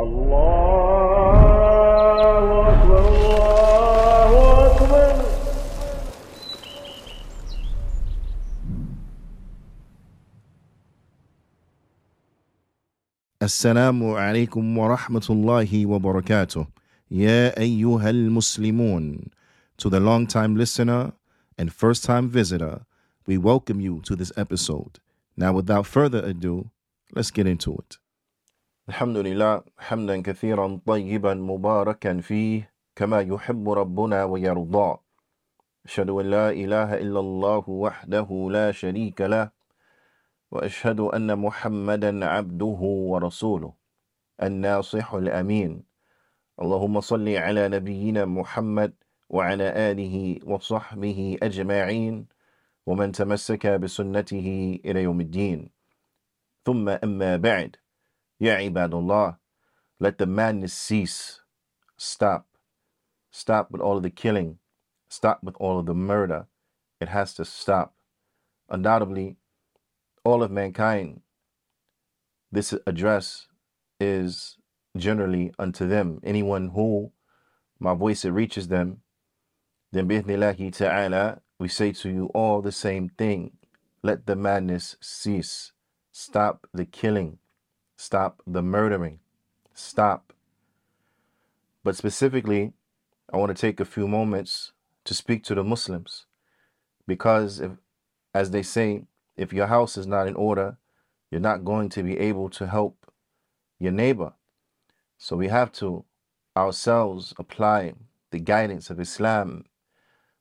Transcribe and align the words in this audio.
الله 0.00 1.41
أكبر 2.73 2.99
الله 3.07 4.67
أكبر 4.67 5.25
السلام 13.41 14.09
عليكم 14.09 14.77
ورحمة 14.77 15.27
الله 15.29 15.85
وبركاته 15.85 16.67
يا 17.11 17.59
أيها 17.59 18.09
المسلمون 18.09 19.19
To 19.77 19.89
the 19.89 19.99
long-time 19.99 20.55
listener 20.55 21.13
and 21.57 21.73
first-time 21.73 22.29
visitor, 22.29 22.85
we 23.25 23.37
welcome 23.39 23.81
you 23.81 23.99
to 24.05 24.15
this 24.15 24.31
episode. 24.37 24.99
Now, 25.35 25.53
without 25.53 25.87
further 25.87 26.23
ado, 26.23 26.69
let's 27.15 27.31
get 27.31 27.47
into 27.47 27.73
it. 27.73 27.97
الحمد 28.91 29.17
لله 29.17 29.61
حمدا 29.77 30.21
كثيرا 30.21 30.79
طيبا 30.85 31.33
مباركا 31.33 32.19
فيه 32.19 32.73
كما 32.95 33.21
يحب 33.21 33.69
ربنا 33.69 34.23
ويرضى. 34.23 34.97
أشهد 35.85 36.09
أن 36.09 36.25
لا 36.25 36.49
إله 36.49 36.93
إلا 36.93 37.19
الله 37.19 37.63
وحده 37.69 38.47
لا 38.51 38.71
شريك 38.71 39.21
له 39.21 39.51
وأشهد 40.51 40.99
أن 40.99 41.39
محمدا 41.39 42.25
عبده 42.25 42.81
ورسوله 43.11 43.73
الناصح 44.43 45.13
الأمين. 45.13 45.83
اللهم 46.61 46.99
صل 46.99 47.29
على 47.29 47.67
نبينا 47.67 48.25
محمد 48.25 48.93
وعلى 49.29 49.67
آله 49.91 50.39
وصحبه 50.43 51.37
أجمعين 51.43 52.25
ومن 52.85 53.11
تمسك 53.11 53.67
بسنته 53.67 54.79
إلى 54.85 55.03
يوم 55.03 55.21
الدين. 55.21 55.69
ثم 56.65 56.89
أما 56.89 57.37
بعد. 57.37 57.80
Ya 58.41 58.57
ibadullah, 58.57 59.37
let 59.99 60.17
the 60.17 60.25
madness 60.25 60.73
cease. 60.73 61.41
Stop. 61.95 62.47
Stop 63.29 63.69
with 63.69 63.81
all 63.81 63.97
of 63.97 64.03
the 64.03 64.09
killing. 64.09 64.57
Stop 65.09 65.43
with 65.43 65.53
all 65.59 65.77
of 65.77 65.85
the 65.85 65.93
murder. 65.93 66.47
It 66.99 67.09
has 67.09 67.35
to 67.35 67.45
stop. 67.45 67.93
Undoubtedly, 68.67 69.37
all 70.23 70.41
of 70.41 70.49
mankind, 70.49 71.21
this 72.51 72.73
address 72.87 73.45
is 73.99 74.57
generally 74.97 75.53
unto 75.59 75.87
them. 75.87 76.19
Anyone 76.23 76.69
who 76.69 77.11
my 77.79 77.93
voice 77.93 78.25
it 78.25 78.31
reaches 78.31 78.69
them, 78.69 79.01
then 79.91 80.07
bi'ithnillahi 80.07 80.75
ta'ala, 80.75 81.41
we 81.59 81.67
say 81.67 81.91
to 81.91 82.09
you 82.09 82.25
all 82.33 82.63
the 82.63 82.71
same 82.71 83.09
thing. 83.09 83.51
Let 84.01 84.25
the 84.25 84.35
madness 84.35 84.95
cease. 84.99 85.73
Stop 86.11 86.65
the 86.73 86.85
killing. 86.85 87.37
Stop 88.01 88.41
the 88.47 88.63
murdering. 88.63 89.19
Stop. 89.75 90.33
But 91.83 91.95
specifically, 91.95 92.73
I 93.31 93.37
want 93.37 93.55
to 93.55 93.61
take 93.61 93.79
a 93.79 93.85
few 93.85 94.07
moments 94.07 94.71
to 95.05 95.13
speak 95.13 95.43
to 95.43 95.53
the 95.53 95.63
Muslims 95.63 96.25
because 97.05 97.59
if, 97.59 97.73
as 98.33 98.49
they 98.49 98.63
say, 98.63 99.03
if 99.37 99.53
your 99.53 99.67
house 99.67 99.97
is 99.97 100.07
not 100.07 100.27
in 100.27 100.33
order, 100.33 100.77
you're 101.29 101.39
not 101.39 101.63
going 101.63 101.89
to 101.89 102.01
be 102.01 102.17
able 102.17 102.49
to 102.49 102.65
help 102.65 103.05
your 103.77 103.91
neighbor. 103.91 104.33
So 105.19 105.35
we 105.35 105.49
have 105.49 105.71
to 105.73 106.03
ourselves 106.57 107.35
apply 107.37 107.93
the 108.31 108.39
guidance 108.39 108.89
of 108.89 108.99
Islam 108.99 109.65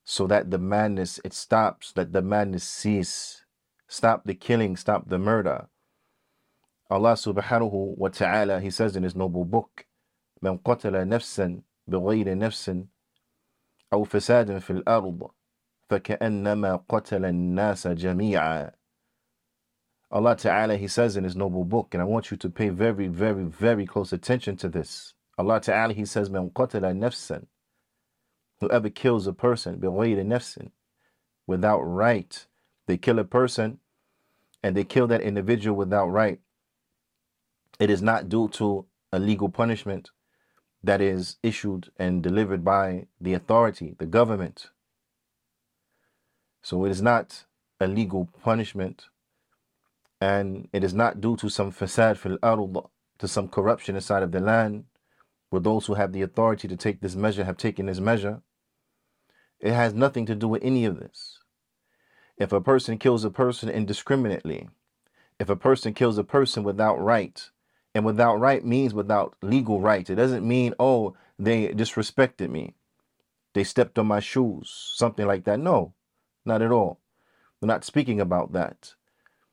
so 0.02 0.26
that 0.28 0.50
the 0.50 0.58
madness 0.58 1.20
it 1.26 1.34
stops, 1.34 1.92
that 1.92 2.14
the 2.14 2.22
madness 2.22 2.64
cease, 2.64 3.44
stop 3.86 4.24
the 4.24 4.34
killing, 4.34 4.78
stop 4.78 5.10
the 5.10 5.18
murder. 5.18 5.68
Allah 6.89 7.13
subhanahu 7.13 7.97
wa 7.97 8.09
ta'ala, 8.09 8.59
He 8.59 8.69
says 8.69 8.95
in 8.95 9.03
His 9.03 9.15
noble 9.15 9.45
book, 9.45 9.85
من 10.43 10.59
قتل 10.59 11.07
نفسا 11.07 11.61
بغير 11.87 12.37
نفس 12.37 12.83
أو 13.93 14.03
فساد 14.03 14.57
في 14.59 14.69
الأرض 14.69 15.31
فكأنما 15.89 16.85
قتل 16.89 17.25
الناس 17.25 17.87
جميعا 17.87 18.71
Allah 20.11 20.35
Ta'ala, 20.35 20.77
He 20.77 20.87
says 20.87 21.17
in 21.17 21.23
His 21.23 21.35
noble 21.35 21.65
book, 21.65 21.93
and 21.93 22.01
I 22.01 22.05
want 22.05 22.29
you 22.31 22.37
to 22.37 22.49
pay 22.49 22.69
very, 22.69 23.07
very, 23.07 23.43
very 23.43 23.85
close 23.85 24.13
attention 24.13 24.55
to 24.57 24.69
this. 24.69 25.13
Allah 25.37 25.59
Ta'ala, 25.59 25.93
He 25.93 26.05
says, 26.05 26.29
Man 26.29 26.51
qatala 26.51 26.95
nafsan. 26.95 27.47
Whoever 28.61 28.89
kills 28.89 29.27
a 29.27 29.33
person, 29.33 29.77
bighayri 29.79 30.23
nafsin, 30.23 30.71
without 31.47 31.81
right, 31.81 32.45
they 32.87 32.97
kill 32.97 33.19
a 33.19 33.23
person 33.23 33.79
and 34.63 34.75
they 34.75 34.83
kill 34.83 35.07
that 35.07 35.21
individual 35.21 35.75
without 35.75 36.07
right. 36.07 36.39
It 37.80 37.88
is 37.88 38.02
not 38.02 38.28
due 38.28 38.48
to 38.50 38.84
a 39.10 39.18
legal 39.18 39.48
punishment 39.48 40.10
that 40.84 41.00
is 41.00 41.36
issued 41.42 41.90
and 41.96 42.22
delivered 42.22 42.62
by 42.62 43.06
the 43.18 43.32
authority, 43.32 43.96
the 43.98 44.04
government. 44.04 44.68
So 46.62 46.84
it 46.84 46.90
is 46.90 47.00
not 47.00 47.46
a 47.80 47.86
legal 47.86 48.28
punishment 48.42 49.06
and 50.20 50.68
it 50.74 50.84
is 50.84 50.92
not 50.92 51.22
due 51.22 51.36
to 51.36 51.48
some 51.48 51.72
fasad 51.72 52.18
fil 52.18 52.36
ard, 52.42 52.76
to 53.18 53.26
some 53.26 53.48
corruption 53.48 53.94
inside 53.94 54.22
of 54.22 54.32
the 54.32 54.40
land, 54.40 54.84
where 55.48 55.60
those 55.60 55.86
who 55.86 55.94
have 55.94 56.12
the 56.12 56.20
authority 56.20 56.68
to 56.68 56.76
take 56.76 57.00
this 57.00 57.16
measure 57.16 57.44
have 57.44 57.56
taken 57.56 57.86
this 57.86 57.98
measure. 57.98 58.42
It 59.58 59.72
has 59.72 59.94
nothing 59.94 60.26
to 60.26 60.34
do 60.34 60.48
with 60.48 60.62
any 60.62 60.84
of 60.84 61.00
this. 61.00 61.38
If 62.36 62.52
a 62.52 62.60
person 62.60 62.98
kills 62.98 63.24
a 63.24 63.30
person 63.30 63.70
indiscriminately, 63.70 64.68
if 65.38 65.48
a 65.48 65.56
person 65.56 65.94
kills 65.94 66.18
a 66.18 66.24
person 66.24 66.62
without 66.62 67.02
right, 67.02 67.50
and 67.94 68.04
without 68.04 68.38
right 68.38 68.64
means 68.64 68.94
without 68.94 69.34
legal 69.42 69.80
rights. 69.80 70.10
it 70.10 70.16
doesn't 70.16 70.46
mean, 70.46 70.74
oh, 70.78 71.14
they 71.38 71.68
disrespected 71.68 72.50
me, 72.50 72.74
they 73.54 73.64
stepped 73.64 73.98
on 73.98 74.06
my 74.06 74.20
shoes, 74.20 74.92
something 74.94 75.26
like 75.26 75.44
that. 75.44 75.58
No, 75.58 75.94
not 76.44 76.62
at 76.62 76.70
all. 76.70 77.00
We're 77.60 77.66
not 77.66 77.84
speaking 77.84 78.20
about 78.20 78.52
that. 78.52 78.94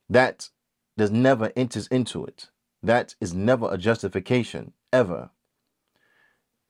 That 0.09 0.50
does 0.98 1.12
never 1.12 1.52
enters 1.56 1.88
into 1.88 2.25
it. 2.25 2.50
That 2.81 3.16
is 3.20 3.34
never 3.34 3.72
a 3.72 3.78
justification, 3.78 4.74
ever. 4.94 5.31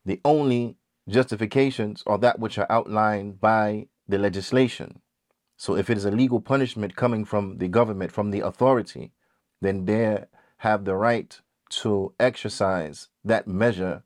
The 0.05 0.22
only 0.23 0.78
justifications 1.07 2.03
are 2.07 2.17
that 2.19 2.39
which 2.39 2.57
are 2.57 2.67
outlined 2.69 3.39
by 3.39 3.88
the 4.07 4.17
legislation. 4.17 5.01
So 5.57 5.75
if 5.75 5.89
it 5.89 5.97
is 5.97 6.05
a 6.05 6.11
legal 6.11 6.39
punishment 6.39 6.95
coming 6.95 7.25
from 7.25 7.57
the 7.57 7.67
government, 7.67 8.11
from 8.11 8.31
the 8.31 8.41
authority, 8.41 9.11
then 9.61 9.85
they 9.85 10.23
have 10.57 10.85
the 10.85 10.95
right 10.95 11.39
to 11.69 12.13
exercise 12.19 13.09
that 13.23 13.47
measure, 13.47 14.03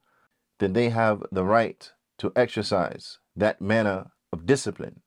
then 0.60 0.74
they 0.74 0.90
have 0.90 1.24
the 1.32 1.44
right 1.44 1.92
to 2.20 2.32
exercise 2.36 3.20
that 3.36 3.62
manner 3.62 4.12
of 4.32 4.46
discipline. 4.46 5.02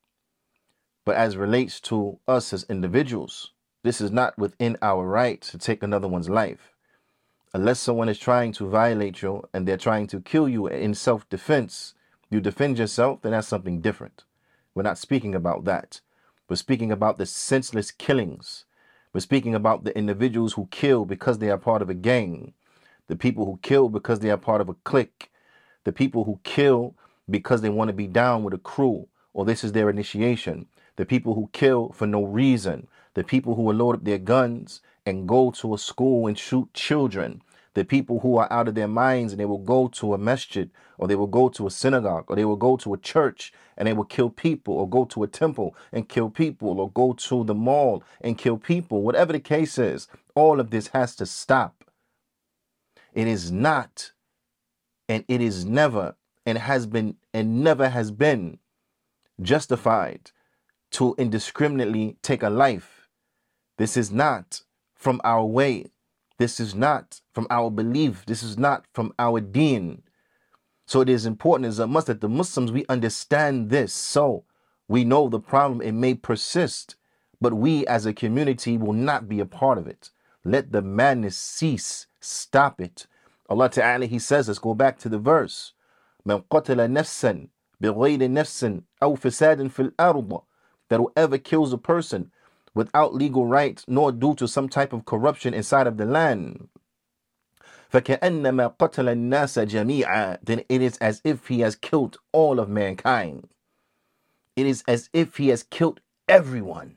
But 1.05 1.15
as 1.15 1.37
relates 1.37 1.79
to 1.81 2.19
us 2.27 2.51
as 2.51 2.65
individuals, 2.69 3.51
this 3.83 4.01
is 4.01 4.11
not 4.11 4.37
within 4.37 4.77
our 4.81 5.05
right 5.05 5.39
to 5.41 5.57
take 5.57 5.83
another 5.83 6.07
one's 6.07 6.29
life. 6.29 6.73
Unless 7.53 7.79
someone 7.79 8.09
is 8.09 8.19
trying 8.19 8.51
to 8.53 8.67
violate 8.67 9.21
you 9.21 9.47
and 9.53 9.67
they're 9.67 9.77
trying 9.77 10.07
to 10.07 10.19
kill 10.19 10.49
you 10.49 10.67
in 10.67 10.93
self 10.93 11.29
defense, 11.29 11.93
you 12.29 12.41
defend 12.41 12.79
yourself, 12.79 13.21
then 13.21 13.31
that's 13.31 13.47
something 13.47 13.79
different. 13.79 14.23
We're 14.73 14.83
not 14.83 14.97
speaking 14.97 15.35
about 15.35 15.63
that. 15.65 16.01
We're 16.49 16.57
speaking 16.57 16.91
about 16.91 17.17
the 17.17 17.25
senseless 17.25 17.91
killings. 17.91 18.65
We're 19.15 19.21
speaking 19.21 19.55
about 19.55 19.85
the 19.85 19.97
individuals 19.97 20.51
who 20.51 20.67
kill 20.71 21.05
because 21.05 21.39
they 21.39 21.49
are 21.49 21.57
part 21.57 21.81
of 21.81 21.89
a 21.89 21.93
gang, 21.93 22.51
the 23.07 23.15
people 23.15 23.45
who 23.45 23.57
kill 23.61 23.87
because 23.87 24.19
they 24.19 24.29
are 24.29 24.35
part 24.35 24.59
of 24.59 24.67
a 24.67 24.73
clique, 24.83 25.31
the 25.85 25.93
people 25.93 26.25
who 26.25 26.41
kill 26.43 26.95
because 27.29 27.61
they 27.61 27.69
want 27.69 27.87
to 27.87 27.93
be 27.93 28.07
down 28.07 28.43
with 28.43 28.53
a 28.53 28.57
crew 28.57 29.07
or 29.33 29.45
this 29.45 29.63
is 29.63 29.71
their 29.71 29.89
initiation, 29.89 30.65
the 30.97 31.05
people 31.05 31.33
who 31.33 31.49
kill 31.53 31.93
for 31.93 32.05
no 32.05 32.25
reason, 32.25 32.89
the 33.13 33.23
people 33.23 33.55
who 33.55 33.61
will 33.61 33.75
load 33.75 33.95
up 33.95 34.03
their 34.03 34.17
guns 34.17 34.81
and 35.05 35.29
go 35.29 35.49
to 35.49 35.73
a 35.73 35.77
school 35.77 36.27
and 36.27 36.37
shoot 36.37 36.73
children, 36.73 37.41
the 37.75 37.85
people 37.85 38.19
who 38.21 38.37
are 38.37 38.51
out 38.51 38.67
of 38.67 38.75
their 38.75 38.87
minds 38.87 39.31
and 39.31 39.39
they 39.39 39.45
will 39.45 39.59
go 39.59 39.87
to 39.87 40.13
a 40.13 40.17
masjid 40.17 40.69
or 40.97 41.07
they 41.07 41.15
will 41.15 41.27
go 41.27 41.49
to 41.49 41.67
a 41.67 41.71
synagogue 41.71 42.25
or 42.27 42.35
they 42.35 42.45
will 42.45 42.55
go 42.55 42.75
to 42.77 42.93
a 42.93 42.97
church 42.97 43.53
and 43.77 43.87
they 43.87 43.93
will 43.93 44.05
kill 44.05 44.29
people 44.29 44.73
or 44.73 44.89
go 44.89 45.05
to 45.05 45.23
a 45.23 45.27
temple 45.27 45.75
and 45.91 46.09
kill 46.09 46.29
people 46.29 46.79
or 46.79 46.89
go 46.91 47.13
to 47.13 47.43
the 47.43 47.53
mall 47.53 48.03
and 48.21 48.37
kill 48.37 48.57
people, 48.57 49.03
whatever 49.03 49.31
the 49.33 49.39
case 49.39 49.77
is, 49.77 50.07
all 50.33 50.59
of 50.59 50.71
this 50.71 50.87
has 50.87 51.15
to 51.15 51.25
stop. 51.25 51.85
It 53.13 53.27
is 53.27 53.51
not 53.51 54.11
and 55.07 55.23
it 55.27 55.41
is 55.41 55.65
never 55.65 56.15
and 56.45 56.57
has 56.57 56.87
been 56.87 57.15
and 57.33 57.63
never 57.63 57.89
has 57.89 58.11
been 58.11 58.59
justified 59.41 60.31
to 60.91 61.15
indiscriminately 61.17 62.17
take 62.21 62.43
a 62.43 62.49
life 62.49 63.05
this 63.77 63.97
is 63.97 64.11
not 64.11 64.61
from 64.93 65.19
our 65.23 65.45
way. 65.45 65.87
This 66.38 66.58
is 66.58 66.74
not 66.74 67.20
from 67.34 67.46
our 67.50 67.70
belief. 67.70 68.24
This 68.26 68.42
is 68.42 68.56
not 68.56 68.86
from 68.94 69.12
our 69.18 69.40
deen. 69.40 70.02
So 70.86 71.00
it 71.02 71.08
is 71.08 71.26
important 71.26 71.68
as 71.68 71.78
a 71.78 71.86
must 71.86 72.06
that 72.08 72.20
the 72.20 72.28
Muslims 72.28 72.72
we 72.72 72.84
understand 72.88 73.70
this. 73.70 73.92
So 73.92 74.44
we 74.88 75.04
know 75.04 75.28
the 75.28 75.38
problem 75.38 75.82
it 75.82 75.92
may 75.92 76.14
persist, 76.14 76.96
but 77.40 77.54
we 77.54 77.86
as 77.86 78.06
a 78.06 78.12
community 78.12 78.76
will 78.76 78.92
not 78.92 79.28
be 79.28 79.38
a 79.40 79.46
part 79.46 79.78
of 79.78 79.86
it. 79.86 80.10
Let 80.44 80.72
the 80.72 80.82
madness 80.82 81.36
cease. 81.36 82.06
Stop 82.20 82.80
it. 82.80 83.06
Allah 83.48 83.68
Ta'ala, 83.68 84.06
He 84.06 84.18
says, 84.18 84.48
let's 84.48 84.58
go 84.58 84.74
back 84.74 84.98
to 85.00 85.08
the 85.08 85.18
verse. 85.18 85.74
من 86.26 86.42
قتل 86.50 86.90
نفسا 86.90 87.48
بغير 87.80 88.30
نفس 88.30 88.80
أو 89.02 89.14
فساد 89.14 89.68
في 89.70 89.90
الأرض 89.90 90.42
that 90.88 90.98
whoever 90.98 91.38
kills 91.38 91.72
a 91.72 91.78
person 91.78 92.30
without 92.74 93.14
legal 93.14 93.46
rights 93.46 93.84
nor 93.88 94.12
due 94.12 94.34
to 94.34 94.46
some 94.46 94.68
type 94.68 94.92
of 94.92 95.04
corruption 95.04 95.54
inside 95.54 95.86
of 95.86 95.96
the 95.96 96.04
land 96.04 96.68
فكأنما 97.92 98.76
قتل 98.78 99.08
الناس 99.08 99.58
جميعا 99.58 100.38
then 100.42 100.62
it 100.68 100.80
is 100.80 100.96
as 100.98 101.20
if 101.24 101.48
he 101.48 101.60
has 101.60 101.74
killed 101.74 102.18
all 102.32 102.60
of 102.60 102.68
mankind 102.68 103.48
it 104.56 104.66
is 104.66 104.84
as 104.86 105.10
if 105.12 105.36
he 105.36 105.48
has 105.48 105.62
killed 105.64 106.00
everyone 106.28 106.96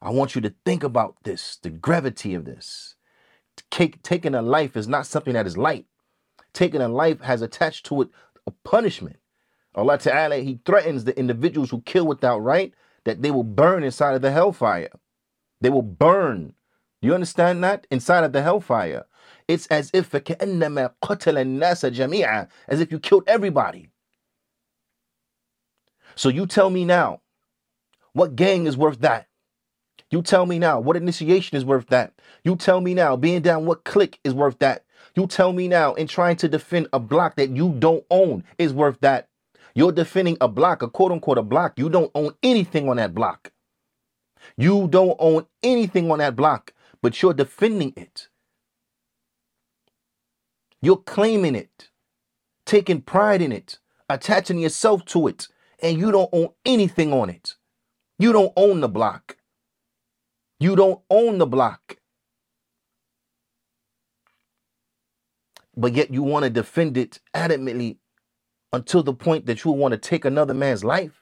I 0.00 0.10
want 0.10 0.34
you 0.34 0.40
to 0.42 0.54
think 0.64 0.84
about 0.84 1.16
this 1.24 1.56
the 1.56 1.70
gravity 1.70 2.34
of 2.34 2.44
this 2.44 2.94
Take, 3.70 4.02
taking 4.02 4.34
a 4.34 4.42
life 4.42 4.76
is 4.76 4.88
not 4.88 5.06
something 5.06 5.34
that 5.34 5.46
is 5.46 5.56
light 5.56 5.86
taking 6.52 6.80
a 6.80 6.88
life 6.88 7.20
has 7.22 7.42
attached 7.42 7.86
to 7.86 8.02
it 8.02 8.08
a 8.46 8.50
punishment 8.50 9.16
Allah 9.76 9.98
Ta'ala, 9.98 10.36
He 10.36 10.60
threatens 10.64 11.02
the 11.04 11.18
individuals 11.18 11.70
who 11.70 11.80
kill 11.80 12.06
without 12.06 12.38
right 12.38 12.72
that 13.09 13.23
they 13.23 13.31
will 13.31 13.43
burn 13.43 13.83
inside 13.83 14.13
of 14.13 14.21
the 14.21 14.31
hellfire. 14.31 14.91
They 15.61 15.71
will 15.71 15.81
burn. 15.81 16.53
You 17.01 17.15
understand 17.15 17.63
that? 17.63 17.87
Inside 17.89 18.23
of 18.23 18.33
the 18.33 18.43
hellfire. 18.43 19.05
It's 19.47 19.65
as 19.67 19.89
if 19.93 20.13
as 22.67 22.79
if 22.79 22.91
you 22.91 22.99
killed 22.99 23.23
everybody. 23.25 23.89
So 26.15 26.29
you 26.29 26.45
tell 26.45 26.69
me 26.69 26.85
now, 26.85 27.21
what 28.13 28.35
gang 28.35 28.67
is 28.67 28.77
worth 28.77 28.99
that? 28.99 29.25
You 30.11 30.21
tell 30.21 30.45
me 30.45 30.59
now, 30.59 30.79
what 30.79 30.95
initiation 30.95 31.57
is 31.57 31.65
worth 31.65 31.87
that? 31.87 32.13
You 32.43 32.55
tell 32.55 32.79
me 32.79 32.93
now, 32.93 33.15
being 33.15 33.41
down 33.41 33.65
what 33.65 33.85
clique 33.85 34.19
is 34.23 34.35
worth 34.35 34.59
that? 34.59 34.85
You 35.15 35.25
tell 35.25 35.51
me 35.51 35.67
now, 35.67 35.95
in 35.95 36.07
trying 36.07 36.35
to 36.37 36.47
defend 36.47 36.87
a 36.93 36.99
block 36.99 37.37
that 37.37 37.49
you 37.49 37.73
don't 37.79 38.05
own 38.11 38.43
is 38.59 38.71
worth 38.71 38.99
that. 39.01 39.29
You're 39.75 39.91
defending 39.91 40.37
a 40.41 40.47
block, 40.47 40.81
a 40.81 40.89
quote 40.89 41.11
unquote 41.11 41.37
a 41.37 41.43
block. 41.43 41.77
You 41.77 41.89
don't 41.89 42.11
own 42.15 42.33
anything 42.43 42.89
on 42.89 42.97
that 42.97 43.13
block. 43.13 43.51
You 44.57 44.87
don't 44.87 45.15
own 45.19 45.45
anything 45.63 46.11
on 46.11 46.19
that 46.19 46.35
block, 46.35 46.73
but 47.01 47.21
you're 47.21 47.33
defending 47.33 47.93
it. 47.95 48.29
You're 50.81 50.97
claiming 50.97 51.55
it, 51.55 51.89
taking 52.65 53.01
pride 53.01 53.41
in 53.41 53.51
it, 53.51 53.79
attaching 54.09 54.59
yourself 54.59 55.05
to 55.05 55.27
it, 55.27 55.47
and 55.81 55.97
you 55.97 56.11
don't 56.11 56.29
own 56.31 56.49
anything 56.65 57.13
on 57.13 57.29
it. 57.29 57.55
You 58.17 58.33
don't 58.33 58.53
own 58.55 58.81
the 58.81 58.87
block. 58.87 59.37
You 60.59 60.75
don't 60.75 61.01
own 61.09 61.37
the 61.37 61.45
block. 61.45 61.97
But 65.75 65.93
yet 65.93 66.13
you 66.13 66.23
want 66.23 66.43
to 66.43 66.49
defend 66.49 66.97
it 66.97 67.19
adamantly 67.33 67.97
until 68.71 69.03
the 69.03 69.13
point 69.13 69.45
that 69.45 69.63
you 69.63 69.71
want 69.71 69.93
to 69.93 69.97
take 69.97 70.25
another 70.25 70.53
man's 70.53 70.83
life? 70.83 71.21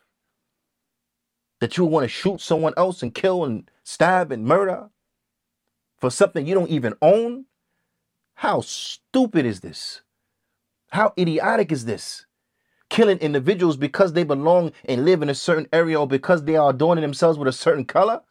That 1.60 1.78
you 1.78 1.86
want 1.86 2.04
to 2.04 2.10
shoot 2.10 2.42
someone 2.42 2.74
else 2.78 3.02
and 3.02 3.14
kill 3.14 3.44
and 3.44 3.70
stab 3.84 4.32
and 4.32 4.46
murder 4.46 4.90
for 5.98 6.12
something 6.12 6.46
you 6.46 6.54
don't 6.54 6.70
even 6.70 6.94
own? 7.02 7.46
How 8.36 8.62
stupid 8.62 9.46
is 9.46 9.62
this? 9.62 10.02
How 10.92 11.14
idiotic 11.18 11.72
is 11.72 11.86
this? 11.86 12.26
Killing 12.90 13.18
individuals 13.18 13.76
because 13.76 14.14
they 14.14 14.24
belong 14.24 14.72
and 14.86 15.04
live 15.04 15.22
in 15.22 15.30
a 15.30 15.36
certain 15.36 15.68
area 15.74 16.00
or 16.00 16.08
because 16.08 16.44
they 16.44 16.56
are 16.56 16.70
adorning 16.70 17.02
themselves 17.02 17.38
with 17.38 17.48
a 17.48 17.54
certain 17.54 17.84
color? 17.84 18.22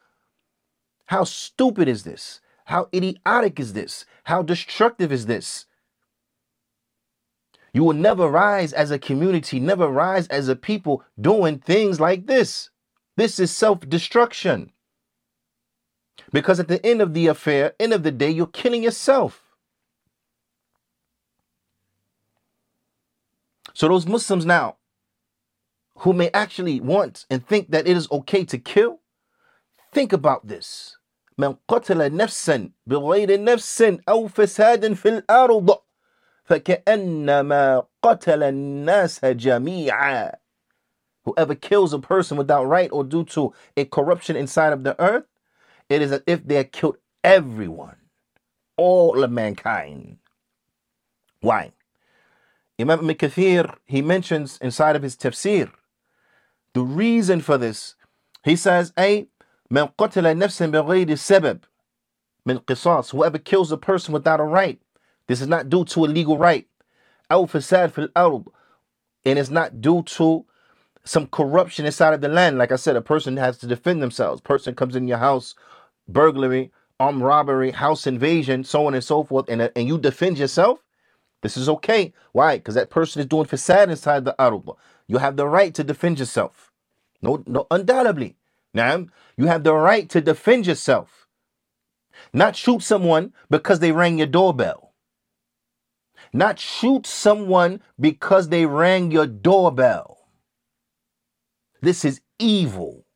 How 1.07 1.25
stupid 1.25 1.89
is 1.89 2.05
this? 2.05 2.41
How 2.67 2.89
idiotic 2.95 3.61
is 3.61 3.73
this? 3.75 4.07
How 4.25 4.43
destructive 4.43 5.13
is 5.13 5.27
this? 5.27 5.67
You 7.76 7.84
will 7.84 7.94
never 7.94 8.28
rise 8.30 8.74
as 8.74 8.92
a 8.92 9.00
community, 9.00 9.60
never 9.60 9.88
rise 9.88 10.28
as 10.28 10.48
a 10.48 10.56
people 10.56 11.04
doing 11.20 11.60
things 11.60 12.00
like 12.00 12.28
this. 12.28 12.70
This 13.16 13.40
is 13.40 13.52
self 13.52 13.80
destruction. 13.88 14.72
Because 16.32 16.60
at 16.60 16.68
the 16.68 16.86
end 16.86 17.02
of 17.02 17.14
the 17.14 17.28
affair, 17.28 17.74
end 17.80 17.94
of 17.94 18.04
the 18.04 18.12
day, 18.12 18.30
you're 18.30 18.48
killing 18.48 18.84
yourself. 18.84 19.44
So, 23.74 23.88
those 23.88 24.06
Muslims 24.06 24.46
now 24.46 24.78
who 26.00 26.14
may 26.14 26.30
actually 26.34 26.80
want 26.80 27.26
and 27.30 27.46
think 27.46 27.72
that 27.72 27.88
it 27.88 27.96
is 27.96 28.12
okay 28.12 28.44
to 28.46 28.58
kill, 28.58 29.00
think 29.94 30.14
about 30.14 30.48
this. 30.48 30.98
من 31.38 31.58
قتل 31.68 32.16
نفسا 32.16 32.72
بغير 32.88 33.44
نفس 33.44 33.82
أو 34.10 34.28
فساد 34.28 34.94
في 34.94 35.10
الأرض 35.10 35.78
فكأنما 36.46 37.86
قتل 38.04 38.44
الناس 38.44 39.26
جميعا 39.26 40.32
Whoever 41.24 41.54
kills 41.54 41.94
a 41.94 42.00
person 42.00 42.36
without 42.36 42.66
right 42.66 42.90
or 42.92 43.04
due 43.04 43.24
to 43.26 43.54
a 43.78 43.86
corruption 43.86 44.36
inside 44.36 44.74
of 44.74 44.84
the 44.84 45.00
earth, 45.00 45.26
it 45.88 46.02
is 46.02 46.12
as 46.12 46.24
if 46.26 46.48
they 46.48 46.56
had 46.56 46.72
killed 46.72 46.98
everyone, 47.24 47.98
all 48.76 49.24
of 49.24 49.32
mankind. 49.32 50.18
Why? 51.42 51.74
Imam 52.80 53.00
Ibn 53.00 53.16
Kathir, 53.16 53.76
he 53.86 54.02
mentions 54.02 54.58
inside 54.62 54.96
of 54.96 55.04
his 55.04 55.16
tafsir, 55.16 55.72
the 56.74 56.82
reason 56.82 57.42
for 57.42 57.58
this. 57.58 57.96
He 58.44 58.56
says, 58.56 58.92
A, 58.98 59.28
من 59.72 59.94
قتل 59.98 60.38
نفسا 60.38 60.72
بغير 60.72 61.16
سبب 61.16 61.60
من 62.48 62.58
قصاص. 62.60 63.12
Whoever 63.12 63.38
kills 63.38 63.72
a 63.72 63.78
person 63.78 64.14
without 64.14 64.40
a 64.40 64.44
right, 64.44 64.82
this 65.27 65.41
is 65.41 65.49
not 65.49 65.69
due 65.69 65.85
to 65.87 66.05
a 66.05 66.07
legal 66.07 66.39
right. 66.39 66.67
Out 67.31 67.51
fasad 67.51 67.93
fil. 67.93 68.09
And 69.25 69.39
it's 69.39 69.51
not 69.51 69.81
due 69.81 70.03
to 70.03 70.47
some 71.05 71.27
corruption 71.27 71.87
inside 71.87 72.15
of 72.15 72.21
the 72.21 72.29
land. 72.29 72.59
Like 72.59 72.73
I 72.73 72.77
said, 72.77 72.97
a 72.97 73.01
person 73.01 73.37
has 73.37 73.59
to 73.59 73.67
defend 73.67 74.03
themselves. 74.03 74.41
Person 74.41 74.75
comes 74.75 74.95
in 74.95 75.09
your 75.09 75.19
house, 75.19 75.55
burglary, 76.09 76.71
armed 77.01 77.23
robbery, 77.23 77.73
house 77.73 78.07
invasion, 78.07 78.65
so 78.65 78.87
on 78.87 78.95
and 78.95 79.05
so 79.05 79.25
forth, 79.25 79.49
and, 79.49 79.61
uh, 79.61 79.69
and 79.77 79.89
you 79.89 79.99
defend 79.99 80.39
yourself. 80.39 80.81
This 81.43 81.57
is 81.57 81.69
okay. 81.69 82.13
Why? 82.33 82.59
Because 82.59 82.75
that 82.77 82.91
person 82.91 83.21
is 83.21 83.27
doing 83.27 83.47
fasad 83.47 83.89
inside 83.89 84.25
the 84.25 84.35
aruba. 84.39 84.77
You 85.07 85.19
have 85.19 85.37
the 85.37 85.47
right 85.47 85.75
to 85.75 85.85
defend 85.85 86.19
yourself. 86.19 86.73
No, 87.21 87.43
no, 87.47 87.67
undoubtedly. 87.71 88.37
Now, 88.73 89.07
you 89.37 89.47
have 89.47 89.65
the 89.65 89.75
right 89.75 90.09
to 90.11 90.21
defend 90.21 90.67
yourself. 90.67 91.27
Not 92.33 92.57
shoot 92.57 92.83
someone 92.83 93.33
because 93.51 93.81
they 93.81 93.93
rang 93.93 94.19
your 94.19 94.27
doorbell 94.27 94.86
not 96.37 96.59
shoot 96.59 97.07
someone 97.07 97.81
because 97.99 98.51
they 98.51 98.67
rang 98.67 99.11
your 99.11 99.27
doorbell. 99.27 100.29
This 101.81 102.05
is 102.05 102.21
evil. 102.39 103.07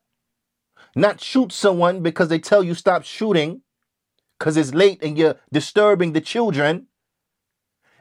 Not 0.97 1.21
shoot 1.21 1.53
someone 1.53 2.03
because 2.03 2.29
they 2.29 2.39
tell 2.39 2.65
you 2.65 2.75
stop 2.75 3.05
shooting 3.05 3.61
because 4.39 4.57
it's 4.57 4.73
late 4.73 5.03
and 5.03 5.19
you're 5.19 5.37
disturbing 5.53 6.15
the 6.15 6.23
children. 6.23 6.87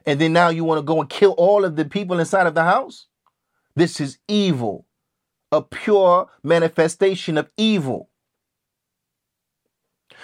And 0.05 0.21
then 0.21 0.31
now 0.31 0.47
you 0.47 0.63
want 0.63 0.77
to 0.79 0.83
go 0.83 1.01
and 1.01 1.09
kill 1.09 1.31
all 1.31 1.65
of 1.65 1.75
the 1.75 1.83
people 1.83 2.17
inside 2.17 2.47
of 2.47 2.55
the 2.55 2.63
house. 2.63 3.07
This 3.75 3.99
is 3.99 4.19
evil, 4.29 4.85
a 5.51 5.61
pure 5.61 6.29
manifestation 6.43 7.37
of 7.37 7.51
evil. 7.57 8.08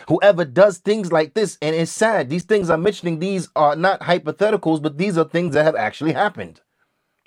Whoever 0.07 0.45
does 0.45 0.77
things 0.77 1.11
like 1.11 1.33
this, 1.33 1.57
and 1.61 1.75
it's 1.75 1.91
sad, 1.91 2.29
these 2.29 2.43
things 2.43 2.69
I'm 2.69 2.83
mentioning, 2.83 3.19
these 3.19 3.49
are 3.55 3.75
not 3.75 4.01
hypotheticals, 4.01 4.81
but 4.81 4.97
these 4.97 5.17
are 5.17 5.23
things 5.23 5.53
that 5.53 5.63
have 5.63 5.75
actually 5.75 6.13
happened. 6.13 6.61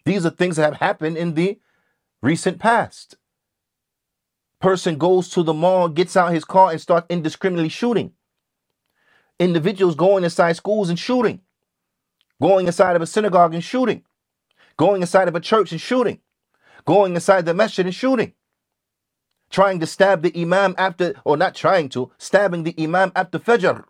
These 0.05 0.25
are 0.25 0.31
things 0.31 0.57
that 0.57 0.65
have 0.65 0.77
happened 0.77 1.17
in 1.17 1.35
the 1.35 1.59
recent 2.23 2.59
past. 2.59 3.17
Person 4.61 4.99
goes 4.99 5.29
to 5.31 5.43
the 5.43 5.55
mall, 5.55 5.89
gets 5.89 6.17
out 6.17 6.33
his 6.33 6.45
car, 6.45 6.71
and 6.71 6.81
starts 6.81 7.07
indiscriminately 7.09 7.69
shooting. 7.69 8.13
Individuals 9.39 9.95
going 9.95 10.25
inside 10.25 10.57
schools 10.57 10.89
and 10.89 10.99
shooting. 10.99 11.41
Going 12.41 12.67
inside 12.67 12.97
of 12.97 13.03
a 13.03 13.07
synagogue 13.07 13.55
and 13.55 13.63
shooting. 13.63 14.05
Going 14.77 15.01
inside 15.01 15.29
of 15.29 15.35
a 15.35 15.41
church 15.41 15.73
and 15.73 15.81
shooting. 15.81 16.21
Going 16.85 17.15
inside 17.15 17.45
the 17.45 17.55
masjid 17.55 17.87
and 17.87 17.95
shooting 17.95 18.35
trying 19.51 19.81
to 19.81 19.87
stab 19.87 20.23
the 20.23 20.33
Imam 20.41 20.75
after, 20.79 21.15
or 21.25 21.37
not 21.37 21.55
trying 21.55 21.89
to, 21.91 22.11
stabbing 22.19 22.63
the 22.63 22.75
Imam 22.79 23.13
after 23.17 23.39
Fajr. 23.39 23.85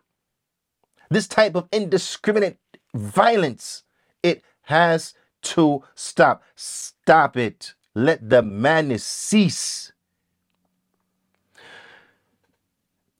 This 1.09 1.27
type 1.27 1.55
of 1.55 1.67
indiscriminate 1.71 2.57
violence, 2.93 3.83
it 4.23 4.43
has 4.63 5.13
to 5.41 5.83
stop. 5.95 6.43
Stop 6.55 7.37
it. 7.37 7.73
Let 7.95 8.29
the 8.29 8.41
madness 8.41 9.03
cease. 9.03 9.91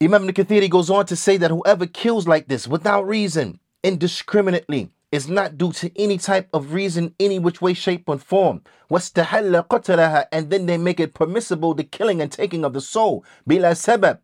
Imam 0.02 0.26
Kathiri 0.28 0.70
goes 0.70 0.88
on 0.88 1.04
to 1.06 1.16
say 1.16 1.36
that 1.36 1.50
whoever 1.50 1.86
kills 1.86 2.26
like 2.26 2.48
this 2.48 2.66
without 2.66 3.06
reason, 3.06 3.60
indiscriminately, 3.82 4.90
is 5.11 5.27
not 5.29 5.57
due 5.57 5.71
to 5.71 5.91
any 6.01 6.17
type 6.17 6.49
of 6.53 6.73
reason, 6.73 7.13
any 7.19 7.39
which 7.39 7.61
way, 7.61 7.73
shape, 7.73 8.03
or 8.07 8.17
form. 8.17 8.61
وَاسْتَحَلَّ 8.91 9.67
قَتَلَهَا 9.67 10.25
And 10.31 10.49
then 10.49 10.65
they 10.65 10.77
make 10.77 10.99
it 10.99 11.13
permissible 11.13 11.73
the 11.73 11.83
killing 11.83 12.21
and 12.21 12.31
taking 12.31 12.65
of 12.65 12.73
the 12.73 12.81
soul. 12.81 13.23
بِلَا 13.49 13.71
سَبَب 13.71 14.19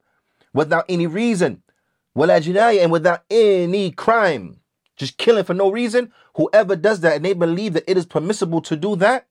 Without 0.54 0.86
any 0.90 1.08
reason. 1.08 1.64
وَلَا 2.18 2.42
جِنَايَ 2.42 2.84
And 2.84 2.92
without 2.92 3.24
any 3.30 3.92
crime. 3.92 4.60
just 4.98 5.18
killing 5.18 5.44
for 5.44 5.54
no 5.54 5.72
reason, 5.72 6.12
whoever 6.36 6.76
does 6.76 7.00
that 7.00 7.16
and 7.16 7.26
they 7.26 7.34
believe 7.34 7.74
that 7.74 7.90
it 7.90 7.98
is 7.98 8.06
permissible 8.06 8.62
to 8.62 8.76
do 8.76 8.96
that, 8.98 9.28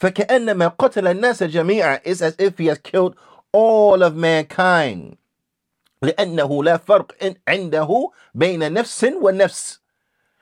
فَكَأَنَّمَا 0.00 0.76
قَتَلَ 0.76 1.06
النَّاسَ 1.14 1.48
جَمِيعًا 1.50 2.00
It's 2.04 2.20
as 2.20 2.36
if 2.38 2.58
he 2.58 2.66
has 2.66 2.78
killed 2.78 3.16
all 3.52 4.02
of 4.02 4.16
mankind. 4.16 5.16
لأنه 6.02 6.64
لا 6.64 6.76
فرق 6.76 7.12
عنده 7.48 8.10
بين 8.34 8.72
نفس 8.72 9.04
ونفس. 9.22 9.78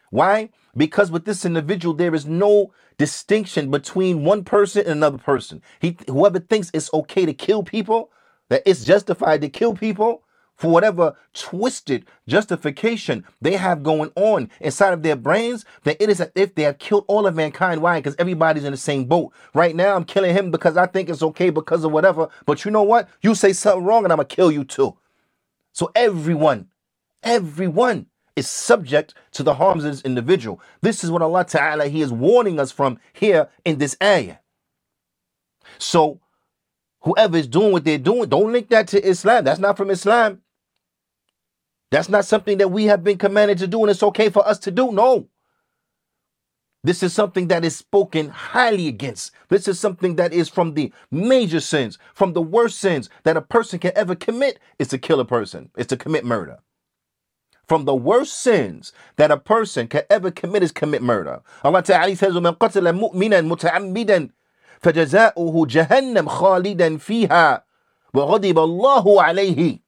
why? 0.09 0.49
Because 0.75 1.11
with 1.11 1.25
this 1.25 1.45
individual, 1.45 1.93
there 1.93 2.15
is 2.15 2.25
no 2.25 2.73
distinction 2.97 3.69
between 3.71 4.23
one 4.23 4.43
person 4.43 4.81
and 4.81 4.91
another 4.91 5.17
person. 5.17 5.61
He, 5.79 5.97
whoever 6.07 6.39
thinks 6.39 6.71
it's 6.73 6.93
okay 6.93 7.25
to 7.25 7.33
kill 7.33 7.63
people, 7.63 8.11
that 8.49 8.63
it's 8.65 8.83
justified 8.85 9.41
to 9.41 9.49
kill 9.49 9.73
people, 9.73 10.23
for 10.57 10.71
whatever 10.71 11.15
twisted 11.33 12.05
justification 12.27 13.23
they 13.39 13.53
have 13.57 13.83
going 13.83 14.11
on 14.15 14.49
inside 14.59 14.91
of 14.91 15.03
their 15.03 15.15
brains, 15.15 15.63
that 15.83 16.01
it 16.01 16.09
is 16.09 16.19
as 16.19 16.31
if 16.33 16.55
they 16.55 16.63
have 16.63 16.79
killed 16.79 17.05
all 17.07 17.27
of 17.27 17.35
mankind. 17.35 17.81
Why? 17.81 17.99
Because 17.99 18.15
everybody's 18.17 18.63
in 18.63 18.71
the 18.71 18.77
same 18.77 19.05
boat. 19.05 19.31
Right 19.53 19.75
now, 19.75 19.95
I'm 19.95 20.03
killing 20.03 20.35
him 20.35 20.49
because 20.49 20.75
I 20.75 20.87
think 20.87 21.09
it's 21.09 21.21
okay 21.21 21.51
because 21.51 21.83
of 21.83 21.91
whatever. 21.91 22.29
But 22.47 22.65
you 22.65 22.71
know 22.71 22.81
what? 22.81 23.07
You 23.21 23.35
say 23.35 23.53
something 23.53 23.85
wrong 23.85 24.03
and 24.03 24.11
I'm 24.11 24.17
going 24.17 24.27
to 24.27 24.35
kill 24.35 24.51
you 24.51 24.63
too. 24.63 24.97
So 25.73 25.91
everyone, 25.93 26.69
everyone 27.21 28.07
is 28.37 28.47
subject 28.47 29.15
to 29.31 29.43
the 29.43 29.55
harms 29.55 29.83
of 29.83 29.91
this 29.91 30.01
individual. 30.03 30.61
This 30.81 31.03
is 31.03 31.11
what 31.11 31.21
Allah 31.21 31.43
Ta'ala 31.43 31.87
He 31.87 32.01
is 32.01 32.13
warning 32.13 32.59
us 32.59 32.71
from 32.71 32.99
here 33.11 33.49
in 33.65 33.79
this 33.79 33.97
ayah. 34.01 34.37
So 35.79 36.21
whoever 37.01 37.35
is 37.35 37.47
doing 37.47 37.71
what 37.71 37.83
they're 37.83 37.97
doing, 37.97 38.29
don't 38.29 38.53
link 38.53 38.69
that 38.69 38.87
to 38.89 39.05
Islam. 39.05 39.43
That's 39.43 39.59
not 39.59 39.75
from 39.75 39.89
Islam. 39.89 40.41
That's 41.89 42.09
not 42.09 42.25
something 42.25 42.59
that 42.59 42.69
we 42.69 42.85
have 42.85 43.03
been 43.03 43.17
commanded 43.17 43.57
to 43.59 43.67
do, 43.67 43.81
and 43.81 43.89
it's 43.89 44.03
okay 44.03 44.29
for 44.29 44.47
us 44.47 44.59
to 44.59 44.71
do. 44.71 44.91
No. 44.91 45.27
This 46.83 47.01
is 47.01 47.13
something 47.13 47.47
that 47.47 47.65
is 47.65 47.75
spoken 47.75 48.29
highly 48.29 48.87
against. 48.87 49.31
This 49.49 49.67
is 49.67 49.79
something 49.79 50.15
that 50.17 50.31
is 50.31 50.47
from 50.47 50.73
the 50.73 50.93
major 51.11 51.59
sins, 51.59 51.97
from 52.13 52.33
the 52.33 52.41
worst 52.41 52.79
sins 52.79 53.09
that 53.23 53.35
a 53.35 53.41
person 53.41 53.79
can 53.79 53.93
ever 53.95 54.15
commit 54.15 54.59
is 54.77 54.89
to 54.89 54.97
kill 54.97 55.19
a 55.19 55.25
person, 55.25 55.71
is 55.75 55.87
to 55.87 55.97
commit 55.97 56.23
murder 56.23 56.59
From 57.72 57.86
the 57.86 57.94
worst 57.94 58.34
sins 58.34 58.92
that 59.16 59.30
a 59.30 59.38
person 59.38 59.88
can 59.88 60.02
ever 60.10 60.30
commit 60.30 60.62
is 60.62 60.72
commit 60.72 61.00
murder. 61.00 61.40
Allah 61.64 61.82
Ta'ala 61.82 62.14
says, 62.14 62.34
وَمَنْ 62.34 62.58
قَتَلَ 62.58 62.84
مُؤْمِنًا 62.92 63.48
مُتَعَمِّدًا 63.48 64.28
فَجَزَاؤُهُ 64.82 65.66
جَهَنَّمْ 65.66 66.28
خَالِدًا 66.28 66.98
فِيهَا 66.98 67.62
وَغَضِبَ 68.14 68.58
اللَّهُ 68.58 69.22
عَلَيْهِ 69.22 69.78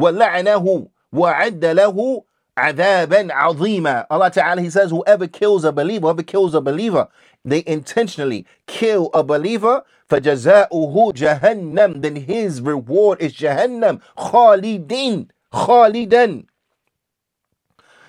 وَلَعْنَهُ 0.00 0.88
وَعَدَّ 1.12 1.64
لَهُ 1.64 2.24
عَذَابًا 2.58 3.32
عَظِيمًا 3.32 4.06
Allah 4.10 4.30
Ta'ala, 4.32 4.60
He 4.60 4.70
says, 4.70 4.90
whoever 4.90 5.28
kills 5.28 5.62
a 5.62 5.70
believer, 5.70 6.08
whoever 6.08 6.24
kills 6.24 6.54
a 6.56 6.60
believer, 6.60 7.06
they 7.44 7.62
intentionally 7.68 8.46
kill 8.66 9.10
a 9.14 9.22
believer, 9.22 9.84
فَجَزَاؤُهُ 10.10 11.14
جَهَنَّمْ 11.14 12.02
Then 12.02 12.16
his 12.16 12.60
reward 12.60 13.22
is 13.22 13.32
Jahannam, 13.34 14.00
خَالِدٍ 14.16 15.28
خَالِدًا 15.52 16.46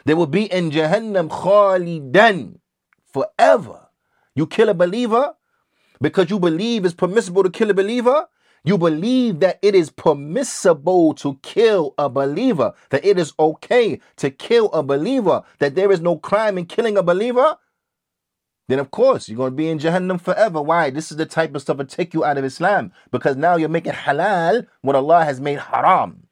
they 0.05 0.15
will 0.15 0.27
be 0.27 0.45
in 0.45 0.71
Jahannam 0.71 1.29
khalidan 1.29 2.59
forever. 3.07 3.89
You 4.35 4.47
kill 4.47 4.69
a 4.69 4.75
believer 4.75 5.35
because 6.01 6.31
you 6.31 6.39
believe 6.39 6.85
it's 6.85 6.95
permissible 6.95 7.43
to 7.43 7.51
kill 7.51 7.71
a 7.71 7.75
believer, 7.75 8.27
you 8.65 8.77
believe 8.79 9.41
that 9.41 9.59
it 9.63 9.75
is 9.75 9.91
permissible 9.91 11.15
to 11.15 11.39
kill 11.43 11.95
a 11.99 12.09
believer, 12.09 12.73
that 12.91 13.05
it 13.05 13.19
is 13.19 13.33
okay 13.39 14.01
to 14.17 14.31
kill 14.31 14.71
a 14.73 14.83
believer, 14.83 15.43
that 15.59 15.75
there 15.75 15.93
is 15.93 16.01
no 16.01 16.17
crime 16.17 16.59
in 16.59 16.67
killing 16.67 16.97
a 16.97 17.03
believer, 17.03 17.57
then 18.69 18.79
of 18.79 18.91
course 18.91 19.29
you're 19.29 19.37
going 19.37 19.53
to 19.53 19.57
be 19.57 19.69
in 19.69 19.79
Jahannam 19.79 20.21
forever. 20.21 20.63
Why? 20.63 20.91
This 20.91 21.11
is 21.11 21.19
the 21.19 21.27
type 21.27 21.55
of 21.55 21.63
stuff 21.63 21.77
that 21.77 21.89
take 21.89 22.15
you 22.15 22.25
out 22.25 22.39
of 22.39 22.45
Islam 22.45 22.93
because 23.11 23.37
now 23.37 23.57
you're 23.57 23.69
making 23.69 23.93
halal 23.93 24.67
what 24.81 24.97
Allah 24.97 25.25
has 25.25 25.41
made 25.41 25.59
haram. 25.59 26.27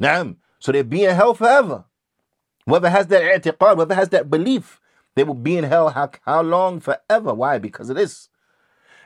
Naam. 0.00 0.36
So 0.60 0.72
they'll 0.72 0.84
be 0.84 1.04
in 1.04 1.14
hell 1.14 1.34
forever. 1.34 1.84
Whoever 2.68 2.90
has 2.90 3.06
that 3.06 3.22
i'tiqad, 3.22 3.76
whoever 3.76 3.94
has 3.94 4.10
that 4.10 4.28
belief, 4.30 4.78
they 5.16 5.24
will 5.24 5.32
be 5.32 5.56
in 5.56 5.64
hell 5.64 5.88
how, 5.88 6.10
how 6.26 6.42
long? 6.42 6.80
Forever. 6.80 7.32
Why? 7.32 7.58
Because 7.58 7.88
of 7.88 7.96
this. 7.96 8.28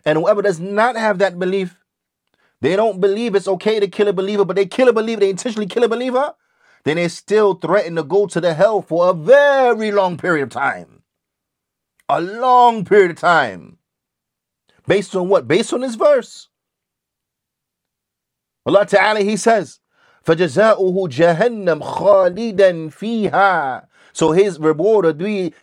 And 0.05 0.19
whoever 0.19 0.43
does 0.43 0.59
not 0.59 0.97
have 0.97 1.19
that 1.19 1.39
belief, 1.39 1.79
they 2.61 2.75
don't 2.75 3.01
believe 3.01 3.37
it's 3.37 3.47
okay 3.47 3.79
to 3.79 3.87
kill 3.87 4.09
a 4.09 4.13
believer, 4.13 4.45
but 4.45 4.57
they 4.57 4.67
kill 4.67 4.89
a 4.89 4.93
believer, 4.93 5.21
they 5.21 5.31
intentionally 5.31 5.69
kill 5.69 5.85
a 5.85 5.89
believer, 5.89 6.35
then 6.83 6.97
they 6.97 7.07
still 7.07 7.55
threaten 7.55 7.95
to 7.95 8.03
go 8.03 8.27
to 8.27 8.41
the 8.41 8.53
hell 8.53 8.83
for 8.83 9.11
a 9.11 9.15
very 9.15 9.93
long 9.93 10.17
period 10.17 10.43
of 10.43 10.51
time. 10.51 11.03
A 12.09 12.21
long 12.21 12.85
period 12.85 13.13
of 13.13 13.17
time. 13.19 13.79
Based 14.89 15.15
on 15.15 15.29
what? 15.29 15.47
Based 15.47 15.73
on 15.73 15.83
this 15.83 15.95
verse. 15.95 16.49
Allah 18.67 18.87
Ta'ala, 18.87 19.21
He 19.21 19.37
says, 19.37 19.79
فَجَزَاؤُهُ 20.26 21.10
جَهَنَّمْ 21.10 21.82
خَالِدًا 21.82 22.90
فِيهَا 22.92 23.86
So 24.12 24.32
his 24.32 24.60
reward 24.60 25.06
will 25.06 25.14
be, 25.14 25.54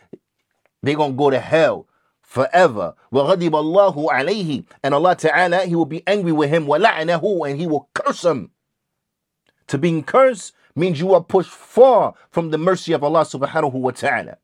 they're 0.81 0.95
going 0.95 1.11
to 1.11 1.17
go 1.17 1.29
to 1.29 1.39
hell 1.39 1.87
forever. 2.21 2.95
وَغَضِبَ 3.13 3.51
اللَّهُ 3.51 4.09
عَلَيْهِ 4.11 4.65
And 4.83 4.93
Allah 4.93 5.15
Ta'ala, 5.15 5.65
He 5.65 5.75
will 5.75 5.85
be 5.85 6.01
angry 6.07 6.31
with 6.31 6.49
him. 6.49 6.65
وَلَعْنَهُ 6.65 7.49
And 7.49 7.59
He 7.59 7.67
will 7.67 7.89
curse 7.93 8.25
him. 8.25 8.51
To 9.67 9.77
being 9.77 10.03
cursed 10.03 10.53
means 10.75 10.99
you 10.99 11.13
are 11.13 11.23
pushed 11.23 11.51
far 11.51 12.13
from 12.31 12.51
the 12.51 12.57
mercy 12.57 12.93
of 12.93 13.03
Allah 13.03 13.21
Subhanahu 13.21 13.73
wa 13.73 13.91
Ta'ala. 13.91 14.37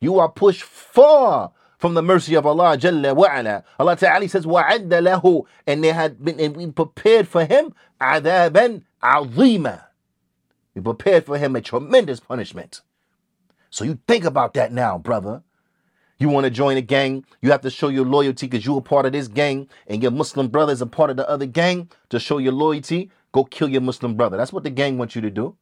You 0.00 0.18
are 0.18 0.28
pushed 0.28 0.62
far 0.62 1.52
from 1.78 1.94
the 1.94 2.02
mercy 2.02 2.34
of 2.36 2.46
Allah 2.46 2.76
Jalla 2.78 3.14
wa 3.14 3.26
ala. 3.26 3.64
Allah 3.78 3.96
Ta'ala 3.96 4.28
says, 4.28 4.46
وَعَدَّ 4.46 4.88
لَهُ 4.88 5.46
And 5.66 5.82
they 5.82 5.92
had 5.92 6.24
been 6.24 6.72
prepared 6.72 7.26
for 7.26 7.44
him 7.44 7.74
عَذَابًا 8.00 8.82
عَظِيمًا 9.02 9.84
We 10.74 10.82
prepared 10.82 11.26
for 11.26 11.38
him 11.38 11.56
a 11.56 11.60
tremendous 11.60 12.20
punishment. 12.20 12.82
So 13.70 13.84
you 13.84 13.98
think 14.06 14.24
about 14.24 14.54
that 14.54 14.72
now, 14.72 14.98
brother. 14.98 15.42
You 16.18 16.28
want 16.28 16.44
to 16.44 16.50
join 16.50 16.76
a 16.76 16.82
gang, 16.82 17.24
you 17.40 17.50
have 17.50 17.62
to 17.62 17.70
show 17.70 17.88
your 17.88 18.04
loyalty 18.04 18.46
because 18.46 18.64
you're 18.64 18.78
a 18.78 18.82
part 18.82 19.06
of 19.06 19.12
this 19.12 19.26
gang 19.26 19.68
and 19.88 20.00
your 20.02 20.12
Muslim 20.12 20.46
brother 20.46 20.72
is 20.72 20.80
a 20.80 20.86
part 20.86 21.10
of 21.10 21.16
the 21.16 21.28
other 21.28 21.46
gang. 21.46 21.90
To 22.10 22.20
show 22.20 22.38
your 22.38 22.52
loyalty, 22.52 23.10
go 23.32 23.42
kill 23.42 23.68
your 23.68 23.80
Muslim 23.80 24.16
brother. 24.16 24.36
That's 24.36 24.52
what 24.52 24.62
the 24.62 24.70
gang 24.70 24.98
wants 24.98 25.16
you 25.16 25.22
to 25.22 25.30
do. 25.30 25.56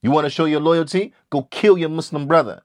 You 0.00 0.10
want 0.10 0.24
to 0.24 0.30
show 0.30 0.46
your 0.46 0.60
loyalty? 0.60 1.12
Go 1.28 1.42
kill 1.42 1.76
your 1.76 1.90
Muslim 1.90 2.26
brother. 2.26 2.62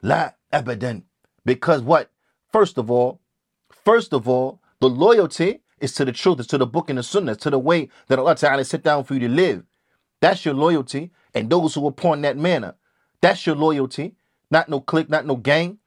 La 0.00 0.30
abadan. 0.51 1.03
Because 1.45 1.81
what? 1.81 2.11
First 2.51 2.77
of 2.77 2.89
all, 2.91 3.21
first 3.69 4.13
of 4.13 4.27
all, 4.27 4.61
the 4.79 4.89
loyalty 4.89 5.61
is 5.79 5.93
to 5.93 6.05
the 6.05 6.11
truth, 6.11 6.39
it's 6.39 6.47
to 6.49 6.57
the 6.57 6.65
book 6.65 6.89
and 6.89 6.97
the 6.97 7.03
sunnah, 7.03 7.35
to 7.35 7.49
the 7.49 7.59
way 7.59 7.89
that 8.07 8.19
Allah 8.19 8.35
Ta'ala 8.35 8.63
sit 8.65 8.83
down 8.83 9.03
for 9.03 9.13
you 9.13 9.19
to 9.21 9.29
live. 9.29 9.63
That's 10.21 10.45
your 10.45 10.53
loyalty. 10.53 11.11
And 11.33 11.49
those 11.49 11.75
who 11.75 11.85
upon 11.87 12.21
that 12.21 12.37
manner, 12.37 12.75
that's 13.21 13.45
your 13.45 13.55
loyalty 13.55 14.15
not 14.49 14.69
no 14.69 14.79
clique, 14.79 15.09
not 15.09 15.25
no 15.25 15.35
gang. 15.35 15.77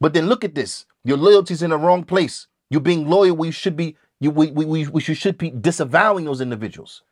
But 0.00 0.14
then 0.14 0.26
look 0.26 0.44
at 0.44 0.54
this. 0.54 0.86
Your 1.04 1.16
loyalty's 1.16 1.62
in 1.62 1.70
the 1.70 1.78
wrong 1.78 2.04
place. 2.04 2.46
You're 2.70 2.80
being 2.80 3.08
loyal 3.08 3.36
where 3.36 3.46
you 3.46 3.52
should 3.52 3.76
be, 3.76 3.96
you 4.20 4.30
we 4.30 4.50
we, 4.50 4.64
we, 4.64 4.86
we 4.86 5.00
should 5.00 5.38
be 5.38 5.50
disavowing 5.50 6.24
those 6.24 6.40
individuals. 6.40 7.02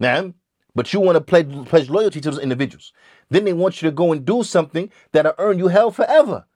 Now, 0.00 0.32
but 0.74 0.92
you 0.92 1.00
want 1.00 1.16
to 1.16 1.20
pledge, 1.20 1.50
pledge 1.66 1.88
loyalty 1.88 2.20
to 2.20 2.30
those 2.30 2.40
individuals. 2.40 2.92
Then 3.30 3.44
they 3.44 3.52
want 3.52 3.82
you 3.82 3.88
to 3.90 3.94
go 3.94 4.12
and 4.12 4.24
do 4.24 4.42
something 4.42 4.90
that'll 5.12 5.34
earn 5.38 5.58
you 5.58 5.68
hell 5.68 5.90
forever. 5.90 6.46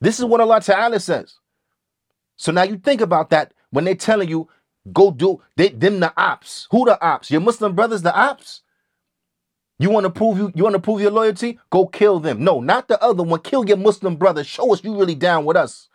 This 0.00 0.18
is 0.18 0.24
what 0.24 0.40
Allah 0.40 0.60
Ta'ala 0.60 1.00
says. 1.00 1.36
So 2.36 2.52
now 2.52 2.62
you 2.62 2.78
think 2.78 3.00
about 3.00 3.30
that 3.30 3.52
when 3.70 3.84
they're 3.84 3.94
telling 3.94 4.28
you, 4.28 4.48
go 4.92 5.10
do 5.10 5.42
they 5.56 5.68
them 5.68 6.00
the 6.00 6.12
ops. 6.16 6.68
Who 6.70 6.84
the 6.84 7.00
ops? 7.04 7.30
Your 7.30 7.40
Muslim 7.40 7.74
brothers 7.74 8.02
the 8.02 8.16
ops? 8.16 8.62
You 9.80 9.90
want 9.90 10.04
to 10.04 10.10
prove 10.10 10.38
you, 10.38 10.52
you 10.54 10.64
want 10.64 10.74
to 10.74 10.80
prove 10.80 11.00
your 11.00 11.10
loyalty? 11.10 11.58
Go 11.70 11.86
kill 11.86 12.18
them. 12.20 12.42
No, 12.42 12.60
not 12.60 12.88
the 12.88 13.00
other 13.02 13.22
one. 13.22 13.40
Kill 13.40 13.64
your 13.64 13.76
Muslim 13.76 14.16
brother. 14.16 14.42
Show 14.42 14.72
us 14.72 14.82
you 14.82 14.96
really 14.96 15.14
down 15.14 15.44
with 15.44 15.56
us. 15.56 15.88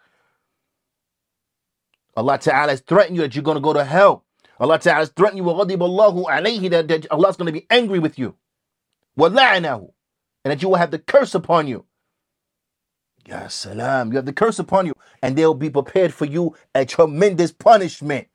Allah 2.15 2.38
Ta'ala 2.38 2.72
has 2.72 2.82
threatened 2.82 3.15
you 3.15 3.24
that 3.24 3.36
you're 3.36 3.43
going 3.43 3.55
to 3.55 3.62
go 3.62 3.74
to 3.74 3.84
hell. 3.84 4.23
Allah 4.61 4.78
Ta'ala 4.78 4.99
has 4.99 5.11
threatened 5.11 5.38
you 5.38 5.44
with 5.44 5.68
alayhi 5.68 6.70
that, 6.70 6.88
that 6.88 7.11
Allah's 7.11 7.37
going 7.37 7.47
to 7.47 7.52
be 7.52 7.66
angry 7.70 7.99
with 7.99 8.18
you. 8.18 8.35
وَلَعْنَهُ 9.18 9.92
And 10.44 10.52
that 10.52 10.62
you 10.62 10.68
will 10.68 10.76
have 10.76 10.90
the 10.90 10.99
curse 10.99 11.35
upon 11.35 11.68
you. 11.68 11.85
Ya 13.26 13.49
salam. 13.49 14.11
You 14.11 14.16
have 14.16 14.26
the 14.26 14.32
curse 14.32 14.58
upon 14.58 14.87
you. 14.87 14.94
And 15.23 15.37
they'll 15.37 15.54
be 15.54 15.70
prepared 15.70 16.14
for 16.14 16.25
you 16.25 16.56
a 16.75 16.85
tremendous 16.85 17.52
punishment. 17.52 18.28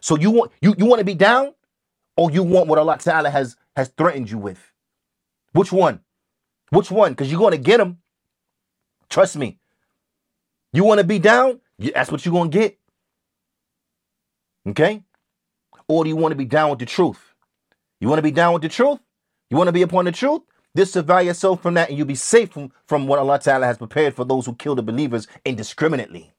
So 0.00 0.16
you 0.16 0.30
want 0.30 0.52
you, 0.62 0.74
you 0.78 0.86
want 0.86 1.00
to 1.00 1.04
be 1.04 1.14
down? 1.14 1.54
Or 2.16 2.30
you 2.30 2.42
want 2.42 2.68
what 2.68 2.78
Allah 2.78 2.98
Ta'ala 2.98 3.30
has 3.30 3.56
has 3.76 3.88
threatened 3.88 4.30
you 4.30 4.38
with? 4.38 4.60
Which 5.52 5.72
one? 5.72 6.00
Which 6.70 6.90
one? 6.90 7.12
Because 7.12 7.30
you're 7.30 7.40
going 7.40 7.52
to 7.52 7.58
get 7.58 7.78
them. 7.78 7.98
Trust 9.08 9.36
me. 9.36 9.58
You 10.72 10.84
want 10.84 10.98
to 10.98 11.04
be 11.04 11.18
down? 11.18 11.60
That's 11.78 12.12
what 12.12 12.24
you're 12.24 12.32
going 12.32 12.50
to 12.50 12.58
get. 12.58 12.78
Okay? 14.67 15.03
Or 15.87 16.03
do 16.03 16.09
you 16.09 16.15
want 16.15 16.31
to 16.31 16.37
be 16.37 16.45
down 16.45 16.71
with 16.71 16.79
the 16.79 16.85
truth? 16.85 17.33
You 17.99 18.07
want 18.07 18.19
to 18.19 18.23
be 18.23 18.31
down 18.31 18.53
with 18.53 18.61
the 18.61 18.69
truth? 18.69 18.99
You 19.49 19.57
want 19.57 19.67
to 19.67 19.73
be 19.73 19.83
upon 19.83 20.05
the 20.05 20.11
truth? 20.11 20.41
Disavow 20.75 21.19
yourself 21.19 21.61
from 21.61 21.75
that 21.75 21.89
and 21.89 21.97
you'll 21.97 22.07
be 22.07 22.15
safe 22.15 22.51
from, 22.51 22.71
from 22.87 23.07
what 23.07 23.19
Allah 23.19 23.39
Ta'ala 23.39 23.65
has 23.65 23.77
prepared 23.77 24.13
for 24.13 24.25
those 24.25 24.45
who 24.45 24.55
kill 24.55 24.75
the 24.75 24.83
believers 24.83 25.27
indiscriminately. 25.45 26.33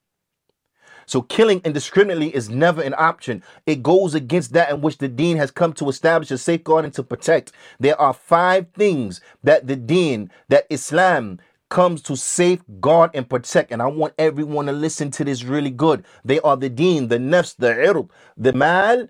So 1.07 1.23
killing 1.23 1.61
indiscriminately 1.65 2.35
is 2.35 2.51
never 2.51 2.83
an 2.83 2.95
option. 2.99 3.43
It 3.65 3.83
goes 3.83 4.15
against 4.15 4.53
that 4.55 4.71
in 4.71 4.81
which 4.81 4.99
the 4.99 5.09
deen 5.09 5.37
has 5.37 5.53
come 5.53 5.73
to 5.75 5.89
establish 5.89 6.33
a 6.33 6.39
safeguard 6.39 6.85
and 6.85 6.93
to 6.95 7.05
protect. 7.05 7.53
There 7.79 7.99
are 8.01 8.13
five 8.13 8.67
things 8.75 9.21
that 9.45 9.69
the 9.69 9.77
deen, 9.77 10.31
that 10.49 10.67
Islam 10.69 11.39
comes 11.69 12.03
to 12.03 12.17
safeguard 12.17 13.11
and 13.15 13.29
protect. 13.29 13.73
And 13.73 13.83
I 13.83 13.87
want 13.87 14.15
everyone 14.19 14.67
to 14.67 14.73
listen 14.73 15.11
to 15.13 15.25
this 15.25 15.45
really 15.45 15.71
good. 15.71 16.05
They 16.25 16.41
are 16.41 16.57
the 16.57 16.69
deen, 16.69 17.09
the 17.09 17.19
nafs, 17.19 17.57
the 17.57 17.73
ird, 17.73 18.09
the 18.37 18.53
mal, 18.53 19.09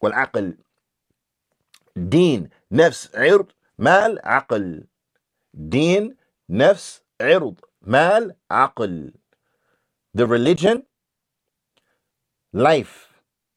wal 0.00 0.12
aql. 0.12 0.56
Deen, 2.08 2.50
nafs, 2.72 3.08
ird, 3.14 3.52
mal, 3.78 4.16
aql. 4.24 4.86
Deen, 5.68 6.16
nafs, 6.50 7.00
ird, 7.20 7.60
mal, 7.84 8.32
aql. 8.50 9.12
The 10.14 10.26
religion, 10.26 10.84
life. 12.52 13.08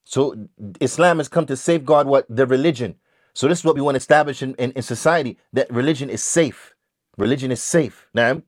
So 0.04 0.48
Islam 0.80 1.18
has 1.18 1.28
come 1.28 1.46
to 1.46 1.56
safeguard 1.56 2.06
what 2.06 2.26
the 2.28 2.46
religion. 2.46 2.94
So 3.34 3.48
this 3.48 3.58
is 3.58 3.64
what 3.64 3.74
we 3.74 3.82
want 3.82 3.96
to 3.96 3.98
establish 3.98 4.40
in, 4.40 4.54
in, 4.54 4.70
in 4.72 4.82
society 4.82 5.36
that 5.52 5.70
religion 5.70 6.08
is 6.08 6.22
safe. 6.22 6.75
Religion 7.16 7.50
is 7.50 7.62
safe. 7.62 8.08
Now, 8.14 8.42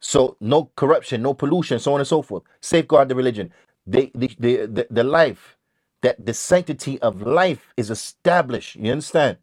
so 0.00 0.36
no 0.40 0.70
corruption, 0.76 1.22
no 1.22 1.34
pollution, 1.34 1.78
so 1.78 1.94
on 1.94 2.00
and 2.00 2.06
so 2.06 2.22
forth. 2.22 2.42
Safeguard 2.60 3.08
the 3.08 3.14
religion. 3.14 3.52
The 3.86 4.10
the 4.14 4.36
the, 4.38 4.66
the, 4.66 4.86
the 4.90 5.04
life, 5.04 5.56
that 6.02 6.24
the 6.24 6.34
sanctity 6.34 7.00
of 7.00 7.22
life 7.22 7.72
is 7.76 7.90
established. 7.90 8.76
You 8.76 8.92
understand? 8.92 9.38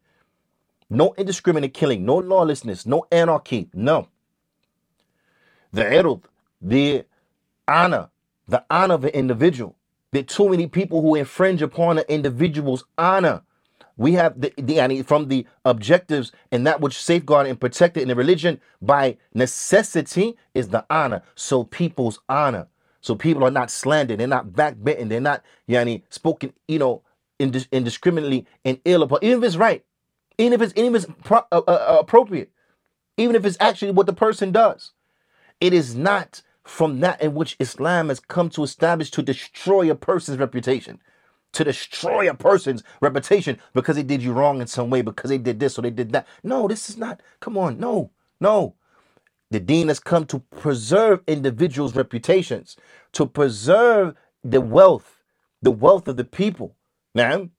No 0.90 1.14
indiscriminate 1.18 1.74
killing, 1.74 2.06
no 2.06 2.18
lawlessness, 2.18 2.86
no 2.86 3.06
anarchy. 3.12 3.70
No. 3.74 4.10
The 5.74 5.84
irud, 5.84 6.24
the 6.62 7.06
honor, 7.68 8.10
the 8.48 8.66
honor 8.70 8.96
of 8.96 9.06
an 9.06 9.12
individual. 9.12 9.76
There 10.12 10.22
are 10.22 10.26
too 10.26 10.50
many 10.50 10.68
people 10.68 11.02
who 11.02 11.16
infringe 11.16 11.62
upon 11.62 11.98
an 12.00 12.06
individual's 12.10 12.84
honor. 12.98 13.44
We 14.02 14.14
have 14.14 14.42
the, 14.42 14.52
the 14.58 15.04
from 15.04 15.28
the 15.28 15.46
objectives 15.64 16.32
and 16.52 16.66
that 16.66 16.82
which 16.82 17.00
safeguard 17.00 17.46
and 17.46 17.60
protect 17.60 17.98
it 17.98 18.02
in 18.02 18.08
the 18.08 18.16
religion 18.16 18.60
by 18.82 19.18
necessity 19.36 20.36
is 20.56 20.70
the 20.70 20.84
honor. 20.90 21.22
So 21.36 21.66
people's 21.66 22.20
honor. 22.28 22.68
So 23.02 23.14
people 23.14 23.44
are 23.44 23.52
not 23.52 23.70
slandered, 23.70 24.20
they're 24.20 24.28
not 24.28 24.54
backbitten, 24.54 25.10
they're 25.10 25.22
not 25.22 25.44
yani 25.70 26.02
spoken, 26.10 26.54
you 26.68 26.80
know, 26.80 27.04
indis- 27.40 27.70
indiscriminately 27.72 28.48
and 28.66 28.80
ill 28.86 29.04
upon, 29.04 29.20
even 29.22 29.38
if 29.44 29.48
it's 29.48 29.56
right, 29.56 29.86
even 30.40 30.54
if 30.54 30.62
it's 30.64 30.74
even 30.76 30.96
if 30.96 31.04
it's 31.04 31.14
pro- 31.24 31.46
uh, 31.52 31.62
uh, 31.68 31.72
uh, 31.72 31.98
appropriate, 32.00 32.52
even 33.18 33.36
if 33.36 33.46
it's 33.46 33.58
actually 33.60 33.92
what 33.92 34.08
the 34.08 34.14
person 34.14 34.52
does. 34.52 34.94
It 35.60 35.74
is 35.74 35.96
not 35.96 36.42
from 36.64 37.02
that 37.02 37.22
in 37.22 37.36
which 37.36 37.56
Islam 37.60 38.10
has 38.10 38.20
come 38.20 38.50
to 38.52 38.64
establish 38.64 39.12
to 39.12 39.22
destroy 39.22 39.92
a 39.92 39.96
person's 39.96 40.40
reputation, 40.40 41.00
to 41.54 41.64
destroy 41.64 42.30
a 42.30 42.34
person's 42.34 42.84
reputation 43.02 43.60
because 43.74 43.96
they 43.96 44.04
did 44.04 44.22
you 44.22 44.34
wrong 44.34 44.62
in 44.62 44.68
some 44.68 44.90
way, 44.90 45.02
because 45.02 45.30
they 45.30 45.38
did 45.38 45.60
this 45.60 45.78
or 45.78 45.82
they 45.82 45.90
did 45.90 46.12
that. 46.12 46.28
No, 46.44 46.68
this 46.68 46.90
is 46.90 46.98
not, 46.98 47.22
come 47.40 47.58
on, 47.58 47.80
no, 47.80 48.12
no. 48.40 48.76
The 49.50 49.60
deen 49.60 49.90
has 49.90 50.00
come 50.00 50.26
to 50.28 50.40
preserve 50.40 51.22
individuals' 51.28 51.96
reputations, 51.96 52.78
to 53.12 53.26
preserve 53.26 54.16
the 54.44 54.62
wealth, 54.62 55.22
the 55.62 55.72
wealth 55.72 56.08
of 56.08 56.16
the 56.16 56.24
people, 56.24 56.76
now, 57.14 57.50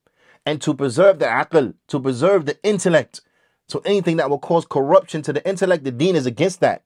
and 0.47 0.61
to 0.63 0.75
preserve 0.75 1.19
the 1.19 1.27
aql, 1.27 1.75
to 1.89 2.01
preserve 2.01 2.47
the 2.47 2.59
intellect. 2.65 3.21
So 3.69 3.83
anything 3.85 4.17
that 4.17 4.31
will 4.31 4.39
cause 4.39 4.65
corruption 4.65 5.21
to 5.23 5.33
the 5.35 5.47
intellect, 5.47 5.85
the 5.85 5.93
deen 5.93 6.17
is 6.17 6.27
against 6.27 6.61
that. 6.61 6.83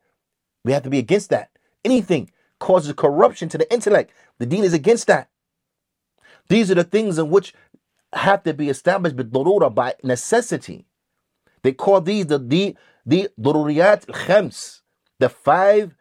We 0.65 0.73
have 0.73 0.83
to 0.83 0.91
be 0.91 0.99
against 0.99 1.31
that. 1.31 1.51
Anything 1.85 2.31
causes 2.59 2.93
corruption 2.93 3.49
to 3.51 3.59
the 3.59 3.73
intellect, 3.73 4.13
the 4.39 4.47
deen 4.47 4.65
is 4.65 4.73
against 4.73 5.07
that. 5.07 5.29
These 6.49 6.71
are 6.71 6.77
the 6.77 6.85
things 6.85 7.19
in 7.19 7.31
which 7.31 7.55
have 8.13 8.43
to 8.45 8.55
be 8.55 8.69
established 8.71 9.17
by 9.17 9.69
by 9.71 9.95
necessity. 10.03 10.87
They 11.63 11.73
call 11.73 12.01
these 12.01 12.27
the 12.27 12.39
the 12.39 12.77
the 13.07 13.31
dururiyat 13.41 14.07
khams, 14.07 14.83
the 15.21 15.29
five 15.31 15.95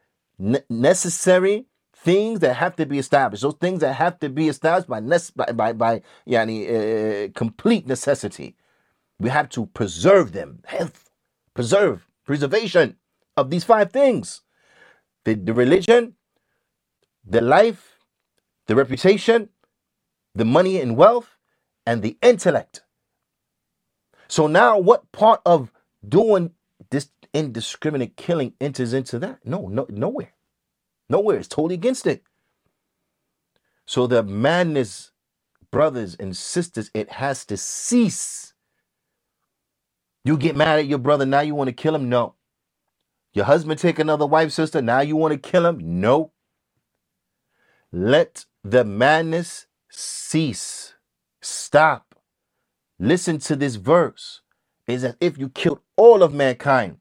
necessary 0.69 1.67
things 1.95 2.39
that 2.41 2.55
have 2.55 2.75
to 2.77 2.85
be 2.85 2.99
established. 2.99 3.43
Those 3.43 3.55
things 3.55 3.81
that 3.81 3.93
have 3.93 4.19
to 4.19 4.29
be 4.29 4.49
established 4.49 4.89
by 4.89 5.01
by 5.35 5.53
by, 5.53 5.73
by 5.73 6.01
yani, 6.27 6.59
uh, 6.69 7.31
complete 7.35 7.87
necessity. 7.87 8.55
We 9.19 9.29
have 9.29 9.49
to 9.51 9.67
preserve 9.67 10.33
them, 10.33 10.61
health, 10.65 11.09
preserve, 11.53 12.07
preservation 12.25 12.97
of 13.37 13.49
these 13.49 13.63
five 13.65 13.91
things: 13.91 14.41
the, 15.25 15.35
the 15.35 15.53
religion, 15.53 16.15
the 17.25 17.41
life, 17.41 17.99
the 18.67 18.75
reputation, 18.75 19.49
the 20.35 20.45
money 20.45 20.81
and 20.81 20.97
wealth, 20.97 21.37
and 21.85 22.03
the 22.03 22.17
intellect. 22.21 22.83
So 24.27 24.47
now, 24.47 24.79
what 24.79 25.11
part 25.11 25.41
of 25.45 25.71
doing 26.07 26.51
this 26.91 27.09
indiscriminate 27.33 28.17
killing 28.17 28.53
enters 28.61 28.93
into 28.93 29.19
that? 29.19 29.39
No, 29.45 29.67
no, 29.67 29.87
nowhere, 29.89 30.33
nowhere. 31.09 31.37
It's 31.39 31.47
totally 31.47 31.75
against 31.75 32.07
it. 32.07 32.23
So 33.85 34.07
the 34.07 34.23
madness, 34.23 35.11
brothers 35.71 36.15
and 36.15 36.35
sisters, 36.37 36.91
it 36.93 37.11
has 37.13 37.45
to 37.47 37.57
cease. 37.57 38.53
You 40.25 40.37
get 40.37 40.55
mad 40.55 40.79
at 40.79 40.87
your 40.87 40.99
brother, 40.99 41.25
now 41.25 41.41
you 41.41 41.55
want 41.55 41.69
to 41.69 41.73
kill 41.73 41.95
him? 41.95 42.09
No. 42.09 42.35
Your 43.33 43.45
husband 43.45 43.79
take 43.79 43.99
another 43.99 44.25
wife, 44.27 44.51
sister, 44.51 44.81
now 44.81 45.01
you 45.01 45.15
want 45.15 45.33
to 45.33 45.51
kill 45.51 45.65
him? 45.65 45.79
No. 46.01 46.31
Let 47.91 48.45
the 48.63 48.85
madness 48.85 49.67
cease. 49.94 50.94
Stop. 51.40 52.14
Listen 52.98 53.38
to 53.38 53.56
this 53.56 53.76
verse. 53.76 54.42
It's 54.86 55.04
as 55.04 55.16
if 55.20 55.38
you 55.38 55.48
killed 55.48 55.80
all 55.96 56.22
of 56.22 56.34
mankind. 56.34 56.98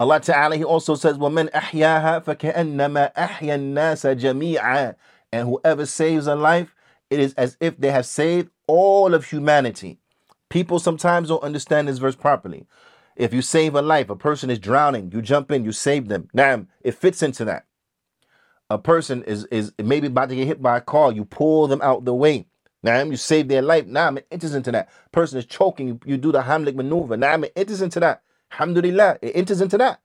Allah 0.00 0.20
Ta'ala, 0.20 0.56
He 0.56 0.64
also 0.64 0.94
says, 0.96 1.16
وَمَنْ 1.16 1.50
أَحْيَاهَا 1.50 2.24
فَكَأَنَّمَا 2.24 3.14
أَحْيَا 3.14 3.54
النَّاسَ 3.56 4.20
جَمِيعًا 4.20 4.96
And 5.30 5.48
whoever 5.48 5.86
saves 5.86 6.26
a 6.26 6.34
life, 6.34 6.74
it 7.08 7.20
is 7.20 7.34
as 7.34 7.56
if 7.60 7.76
they 7.78 7.90
have 7.90 8.06
saved 8.06 8.50
all 8.66 9.14
of 9.14 9.26
humanity. 9.26 9.98
People 10.48 10.78
sometimes 10.78 11.28
don't 11.28 11.42
understand 11.42 11.86
this 11.88 11.98
verse 11.98 12.16
properly. 12.16 12.66
If 13.16 13.32
you 13.32 13.42
save 13.42 13.74
a 13.74 13.82
life, 13.82 14.10
a 14.10 14.16
person 14.16 14.50
is 14.50 14.58
drowning, 14.58 15.12
you 15.12 15.22
jump 15.22 15.52
in, 15.52 15.64
you 15.64 15.72
save 15.72 16.08
them. 16.08 16.28
Now, 16.34 16.66
it 16.80 16.94
fits 16.94 17.22
into 17.22 17.44
that. 17.44 17.65
A 18.70 18.78
person 18.78 19.22
is 19.24 19.44
is 19.46 19.72
maybe 19.78 20.06
about 20.06 20.30
to 20.30 20.36
get 20.36 20.46
hit 20.46 20.62
by 20.62 20.78
a 20.78 20.80
car, 20.80 21.12
you 21.12 21.24
pull 21.24 21.66
them 21.66 21.82
out 21.82 22.04
the 22.04 22.14
way. 22.14 22.46
Now, 22.82 23.00
you 23.02 23.16
save 23.16 23.48
their 23.48 23.62
life. 23.62 23.86
Now, 23.86 24.12
it 24.14 24.26
enters 24.30 24.54
into 24.54 24.72
that. 24.72 24.88
Person 25.12 25.38
is 25.38 25.46
choking, 25.46 25.86
you, 25.88 26.00
you 26.04 26.16
do 26.16 26.32
the 26.32 26.42
Hamlik 26.42 26.74
maneuver. 26.74 27.16
Now, 27.16 27.34
it 27.34 27.52
enters 27.54 27.80
into 27.80 28.00
that. 28.00 28.22
Alhamdulillah, 28.50 29.18
it 29.22 29.36
enters 29.36 29.60
into 29.60 29.78
that. 29.78 30.00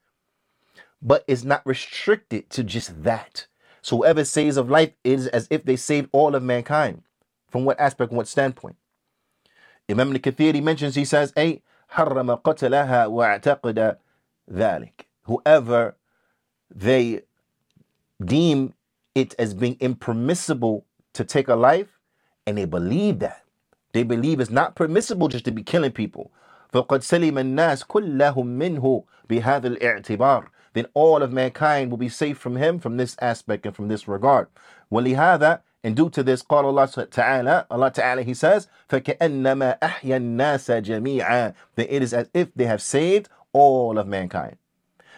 But 1.01 1.23
it's 1.27 1.43
not 1.43 1.65
restricted 1.65 2.49
to 2.51 2.63
just 2.63 3.03
that. 3.03 3.47
So 3.81 3.97
whoever 3.97 4.23
saves 4.25 4.57
of 4.57 4.69
life 4.69 4.91
is 5.03 5.27
as 5.27 5.47
if 5.49 5.63
they 5.63 5.75
saved 5.75 6.09
all 6.11 6.35
of 6.35 6.43
mankind. 6.43 7.03
From 7.49 7.65
what 7.65 7.79
aspect, 7.79 8.09
from 8.09 8.17
what 8.17 8.27
standpoint? 8.27 8.75
Imam 9.89 10.11
al-Kathir, 10.11 10.53
he 10.53 10.61
mentions, 10.61 10.95
he 10.95 11.05
says, 11.05 11.31
أي 11.33 11.61
حرم 11.93 12.41
قتلها 12.41 13.07
واعتقد 13.07 13.97
ذلك. 14.51 15.05
Whoever 15.23 15.95
they 16.69 17.21
deem 18.23 18.73
it 19.15 19.35
as 19.39 19.53
being 19.53 19.77
impermissible 19.79 20.85
to 21.13 21.23
take 21.23 21.47
a 21.47 21.55
life, 21.55 21.99
and 22.45 22.57
they 22.57 22.65
believe 22.65 23.19
that. 23.19 23.43
They 23.93 24.03
believe 24.03 24.39
it's 24.39 24.51
not 24.51 24.75
permissible 24.75 25.27
just 25.27 25.45
to 25.45 25.51
be 25.51 25.63
killing 25.63 25.91
people. 25.91 26.31
فقد 26.73 27.01
سلم 27.01 27.37
الناس 27.37 27.83
كلهم 27.83 28.45
منه 28.45 29.03
بهذا 29.29 29.67
الاعتبار 29.67 30.47
then 30.73 30.85
all 30.93 31.23
of 31.23 31.31
mankind 31.31 31.89
will 31.89 31.97
be 31.97 32.09
safe 32.09 32.37
from 32.37 32.57
him 32.57 32.77
from 32.77 32.97
this 32.97 33.15
aspect 33.19 33.65
and 33.65 33.75
from 33.75 33.87
this 33.87 34.07
regard. 34.07 34.47
ولهذا 34.91 35.61
and 35.83 35.95
due 35.95 36.09
to 36.09 36.21
this 36.23 36.43
قال 36.43 36.65
الله 36.65 37.09
تعالى 37.09 37.65
Allah 37.71 37.91
Ta'ala 37.91 38.21
he 38.21 38.33
says 38.33 38.67
فكأنما 38.89 39.77
أحيا 39.81 40.17
الناس 40.17 40.71
جميعا 40.71 41.53
then 41.75 41.87
it 41.89 42.03
is 42.03 42.13
as 42.13 42.29
if 42.33 42.53
they 42.53 42.65
have 42.65 42.81
saved 42.81 43.29
all 43.53 43.97
of 43.97 44.07
mankind 44.07 44.57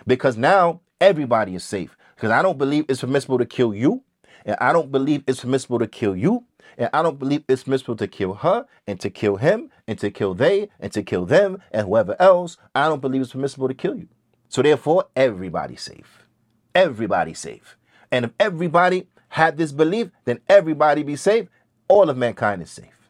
because 0.08 0.38
now 0.38 0.80
everybody 1.02 1.56
is 1.56 1.64
safe 1.64 1.98
because 2.16 2.32
I 2.32 2.42
don't 2.42 2.58
believe 2.58 2.86
it's 2.90 3.02
permissible 3.02 3.38
to 3.38 3.46
kill 3.46 3.74
you 3.74 4.04
and 4.46 4.56
I 4.60 4.74
don't 4.74 4.92
believe 4.92 5.24
it's 5.28 5.42
permissible 5.42 5.80
to 5.80 5.88
kill 5.88 6.16
you 6.16 6.46
and 6.78 6.90
I 6.94 7.02
don't 7.02 7.20
believe 7.20 7.44
it's 7.48 7.64
permissible 7.64 7.96
to 7.98 8.08
kill 8.08 8.34
her 8.36 8.66
and 8.88 9.00
to 9.02 9.10
kill 9.10 9.38
him 9.38 9.70
and 9.88 10.00
to 10.00 10.10
kill 10.12 10.34
they 10.34 10.70
and 10.80 10.92
to 10.94 11.04
kill 11.04 11.26
them 11.26 11.62
and 11.72 11.88
whoever 11.88 12.16
else. 12.22 12.58
I 12.74 12.88
don't 12.88 13.02
believe 13.02 13.22
it's 13.22 13.32
permissible 13.34 13.68
to 13.68 13.74
kill 13.74 13.96
you. 13.96 14.08
So 14.48 14.62
therefore, 14.62 15.06
everybody's 15.16 15.82
safe. 15.82 16.26
Everybody's 16.74 17.40
safe. 17.40 17.78
And 18.12 18.26
if 18.26 18.32
everybody 18.40 19.08
had 19.30 19.58
this 19.58 19.72
belief, 19.72 20.10
then 20.26 20.40
everybody 20.50 21.04
be 21.04 21.16
safe. 21.16 21.48
All 21.88 22.10
of 22.10 22.18
mankind 22.18 22.62
is 22.62 22.72
safe. 22.72 23.10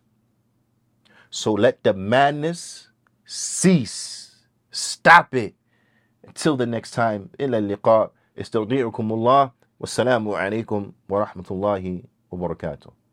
So 1.29 1.53
let 1.53 1.83
the 1.83 1.93
madness 1.93 2.89
cease. 3.25 4.38
Stop 4.71 5.35
it. 5.35 5.55
Until 6.23 6.57
the 6.57 6.65
next 6.65 6.91
time. 6.91 7.29
إلى 7.39 7.57
اللقاء. 7.77 8.12
استودعكم 8.40 9.12
الله 9.12 9.50
والسلام 9.80 10.28
عليكم 10.28 10.92
ورحمة 11.08 11.44
الله 11.50 12.02
وبركاته. 12.30 13.03